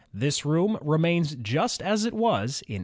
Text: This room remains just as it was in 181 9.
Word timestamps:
This 0.11 0.45
room 0.45 0.79
remains 0.81 1.35
just 1.35 1.79
as 1.79 2.05
it 2.05 2.13
was 2.15 2.63
in 2.67 2.79
181 2.79 2.79
9. 2.79 2.79